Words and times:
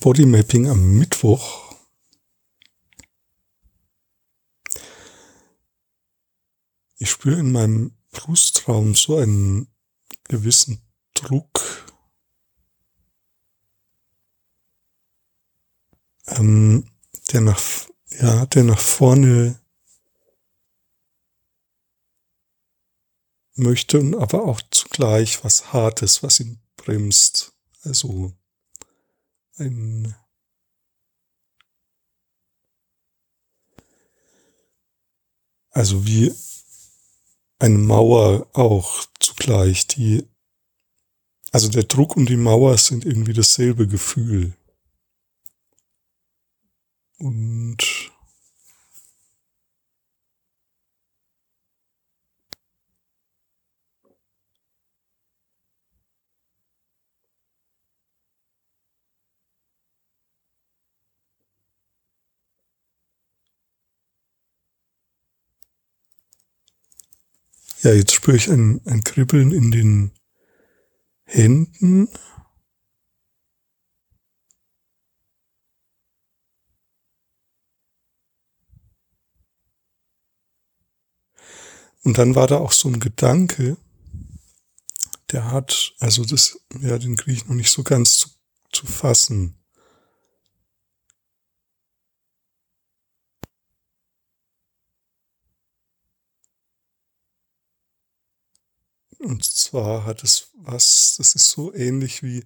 Bodymapping 0.00 0.68
am 0.68 0.98
Mittwoch. 0.98 1.74
Ich 6.98 7.10
spüre 7.10 7.40
in 7.40 7.52
meinem 7.52 7.96
Brustraum 8.10 8.94
so 8.94 9.16
einen 9.16 9.68
gewissen 10.24 10.80
Druck. 11.14 11.86
Ähm, 16.26 16.90
der 17.32 17.40
nach, 17.40 17.60
ja, 18.20 18.46
der 18.46 18.64
nach 18.64 18.80
vorne 18.80 19.60
möchte 23.54 23.98
und 23.98 24.14
aber 24.14 24.44
auch 24.44 24.60
zugleich 24.70 25.42
was 25.44 25.72
Hartes, 25.72 26.22
was 26.22 26.40
ihn 26.40 26.60
bremst. 26.76 27.52
Also 27.82 28.32
ein 29.58 30.14
also 35.70 36.06
wie 36.06 36.32
eine 37.58 37.78
Mauer 37.78 38.48
auch 38.54 39.04
zugleich, 39.20 39.86
die 39.86 40.26
also 41.52 41.68
der 41.68 41.84
Druck 41.84 42.16
und 42.16 42.28
die 42.28 42.36
Mauer 42.36 42.76
sind 42.76 43.04
irgendwie 43.06 43.32
dasselbe 43.32 43.86
Gefühl. 43.86 44.54
Und 47.18 47.55
Ja, 67.82 67.92
jetzt 67.92 68.14
spüre 68.14 68.36
ich 68.36 68.48
ein, 68.48 68.80
ein 68.86 69.04
Kribbeln 69.04 69.52
in 69.52 69.70
den 69.70 70.12
Händen. 71.24 72.08
Und 82.02 82.18
dann 82.18 82.34
war 82.34 82.46
da 82.46 82.58
auch 82.58 82.72
so 82.72 82.88
ein 82.88 83.00
Gedanke, 83.00 83.76
der 85.32 85.50
hat, 85.50 85.94
also 85.98 86.24
das, 86.24 86.58
ja, 86.80 86.98
den 86.98 87.16
kriege 87.16 87.36
ich 87.36 87.46
noch 87.46 87.56
nicht 87.56 87.70
so 87.70 87.82
ganz 87.82 88.16
zu, 88.16 88.28
zu 88.72 88.86
fassen. 88.86 89.56
Und 99.18 99.44
zwar 99.44 100.04
hat 100.04 100.22
es 100.22 100.50
was, 100.54 101.14
das 101.18 101.34
ist 101.34 101.50
so 101.50 101.72
ähnlich 101.72 102.22
wie, 102.22 102.44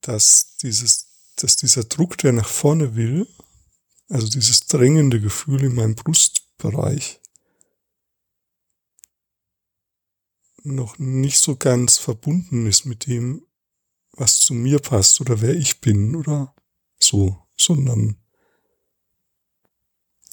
dass 0.00 0.56
dieses, 0.56 1.08
dass 1.36 1.56
dieser 1.56 1.84
Druck, 1.84 2.18
der 2.18 2.32
nach 2.32 2.48
vorne 2.48 2.96
will, 2.96 3.26
also 4.08 4.28
dieses 4.28 4.66
drängende 4.66 5.20
Gefühl 5.20 5.64
in 5.64 5.74
meinem 5.74 5.94
Brustbereich, 5.94 7.20
noch 10.62 10.98
nicht 10.98 11.38
so 11.38 11.56
ganz 11.56 11.98
verbunden 11.98 12.66
ist 12.66 12.84
mit 12.84 13.06
dem, 13.06 13.46
was 14.12 14.40
zu 14.40 14.54
mir 14.54 14.78
passt 14.78 15.20
oder 15.20 15.40
wer 15.40 15.54
ich 15.54 15.80
bin 15.80 16.16
oder 16.16 16.54
so, 16.98 17.46
sondern 17.56 18.16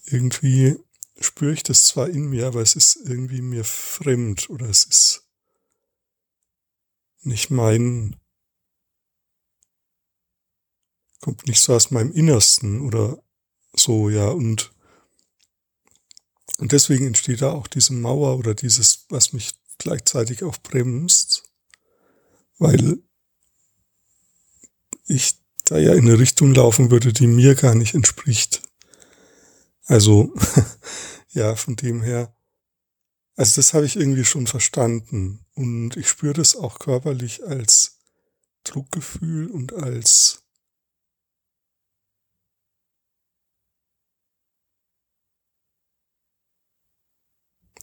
irgendwie 0.06 0.78
spüre 1.20 1.54
ich 1.54 1.64
das 1.64 1.86
zwar 1.86 2.10
in 2.10 2.30
mir, 2.30 2.48
aber 2.48 2.62
es 2.62 2.76
ist 2.76 2.96
irgendwie 2.96 3.42
mir 3.42 3.64
fremd 3.64 4.50
oder 4.50 4.70
es 4.70 4.84
ist 4.84 5.24
nicht 7.22 7.50
mein, 7.50 8.16
kommt 11.20 11.48
nicht 11.48 11.62
so 11.62 11.74
aus 11.74 11.92
meinem 11.92 12.12
Innersten 12.12 12.82
oder 12.82 13.22
so, 13.74 14.10
ja, 14.10 14.30
und, 14.30 14.72
und 16.58 16.72
deswegen 16.72 17.08
entsteht 17.08 17.42
da 17.42 17.52
auch 17.52 17.68
diese 17.68 17.94
Mauer 17.94 18.38
oder 18.38 18.56
dieses, 18.56 19.06
was 19.10 19.34
mich 19.34 19.54
gleichzeitig 19.78 20.44
auch 20.44 20.58
bremst, 20.58 21.44
weil 22.58 23.00
ich 25.06 25.36
da 25.66 25.78
ja 25.78 25.94
in 25.94 26.08
eine 26.08 26.20
Richtung 26.20 26.54
laufen 26.54 26.92
würde, 26.92 27.14
die 27.14 27.28
mir 27.28 27.56
gar 27.56 27.76
nicht 27.76 27.94
entspricht. 27.94 28.62
Also, 29.86 30.34
ja, 31.30 31.56
von 31.56 31.76
dem 31.76 32.02
her, 32.02 32.36
also 33.36 33.56
das 33.58 33.74
habe 33.74 33.86
ich 33.86 33.96
irgendwie 33.96 34.26
schon 34.26 34.48
verstanden. 34.48 35.46
Und 35.54 35.96
ich 35.96 36.10
spüre 36.10 36.34
das 36.34 36.56
auch 36.56 36.80
körperlich 36.80 37.44
als 37.46 38.00
Druckgefühl 38.64 39.50
und 39.50 39.74
als 39.74 40.44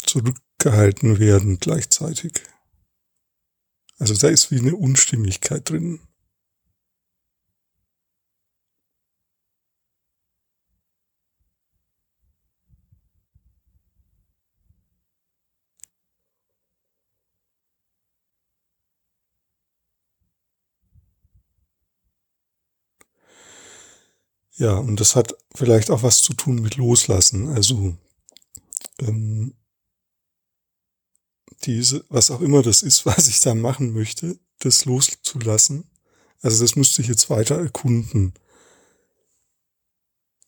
zurückgehalten 0.05 1.19
werden 1.19 1.59
gleichzeitig. 1.59 2.43
Also 3.99 4.15
da 4.15 4.29
ist 4.29 4.51
wie 4.51 4.59
eine 4.59 4.77
Unstimmigkeit 4.77 5.69
drin. 5.69 6.01
Ja, 24.57 24.75
und 24.77 25.01
das 25.01 25.17
hat 25.17 25.35
vielleicht 25.55 25.91
auch 25.91 26.03
was 26.03 26.23
zu 26.23 26.33
tun 26.35 26.61
mit 26.61 26.77
Loslassen. 26.77 27.49
Also 27.49 27.97
ähm, 29.01 29.55
diese, 31.65 32.05
was 32.09 32.31
auch 32.31 32.41
immer 32.41 32.63
das 32.63 32.83
ist, 32.83 33.07
was 33.07 33.29
ich 33.29 33.41
da 33.41 33.55
machen 33.55 33.93
möchte, 33.93 34.39
das 34.61 34.85
loszulassen. 34.85 35.85
Also 36.41 36.63
das 36.63 36.77
müsste 36.77 37.03
ich 37.03 37.09
jetzt 37.09 37.31
weiter 37.31 37.59
erkunden. 37.59 38.35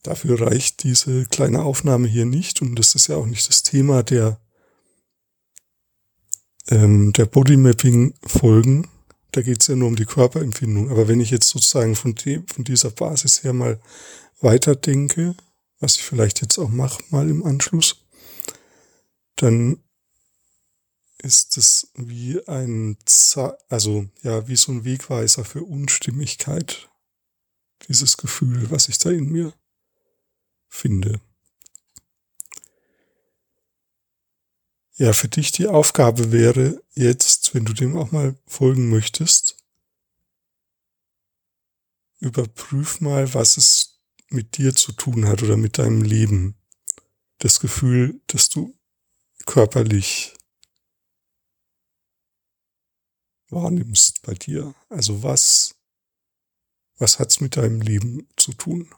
Dafür 0.03 0.41
reicht 0.41 0.85
diese 0.85 1.25
kleine 1.27 1.63
Aufnahme 1.63 2.07
hier 2.07 2.27
nicht 2.27 2.63
und 2.63 2.77
das 2.77 2.95
ist 2.95 3.09
ja 3.09 3.17
auch 3.17 3.27
nicht 3.27 3.49
das 3.49 3.65
Thema 3.65 4.05
der, 4.05 4.39
ähm, 6.69 7.13
der 7.13 7.27
Bodymapping-Folgen. 7.27 8.87
Da 9.37 9.43
geht 9.43 9.61
es 9.61 9.67
ja 9.67 9.77
nur 9.77 9.89
um 9.89 9.97
die 9.97 10.07
Körperempfindung. 10.07 10.91
Aber 10.91 11.09
wenn 11.09 11.21
ich 11.21 11.31
jetzt 11.31 11.49
sozusagen 11.49 11.95
von, 11.95 12.15
dem, 12.15 12.49
von 12.49 12.65
dieser 12.65 12.91
Basis 12.91 13.45
her 13.45 13.53
mal 13.53 13.79
weiterdenke, 14.41 15.37
was 15.79 15.97
ich 15.97 16.05
vielleicht 16.05 16.41
jetzt 16.41 16.57
auch 16.57 16.71
mache 16.71 17.03
mal 17.11 17.29
im 17.29 17.45
Anschluss, 17.45 18.07
dann 19.35 19.85
ist 21.19 21.59
es 21.59 21.91
wie 21.97 22.41
ein, 22.49 22.97
Z 23.05 23.53
also 23.69 24.09
ja, 24.23 24.49
wie 24.49 24.57
so 24.57 24.73
ein 24.73 24.87
Wegweiser 24.87 25.45
für 25.45 25.65
Unstimmigkeit. 25.65 26.89
Dieses 27.89 28.17
Gefühl, 28.17 28.71
was 28.71 28.89
ich 28.89 28.97
da 28.97 29.11
in 29.11 29.31
mir 29.31 29.53
finde. 30.67 31.21
Ja, 34.95 35.13
für 35.13 35.29
dich 35.29 35.53
die 35.53 35.67
Aufgabe 35.67 36.33
wäre 36.33 36.83
jetzt, 36.95 37.36
wenn 37.55 37.65
du 37.65 37.73
dem 37.73 37.97
auch 37.97 38.13
mal 38.13 38.37
folgen 38.47 38.91
möchtest, 38.91 39.57
überprüf 42.21 43.01
mal, 43.01 43.33
was 43.35 43.57
es 43.57 44.01
mit 44.29 44.59
dir 44.59 44.75
zu 44.75 44.93
tun 44.93 45.27
hat 45.27 45.43
oder 45.43 45.57
mit 45.57 45.79
deinem 45.79 46.03
Leben. 46.03 46.57
Das 47.39 47.61
Gefühl, 47.61 48.21
dass 48.27 48.49
du 48.49 48.75
körperlich 49.45 50.35
wahrnimmst 53.49 54.23
bei 54.23 54.35
dir. 54.35 54.75
Also 54.89 55.23
was, 55.23 55.77
was 56.99 57.19
hat's 57.19 57.41
mit 57.41 57.57
deinem 57.57 57.81
Leben 57.81 58.27
zu 58.37 58.53
tun? 58.53 58.91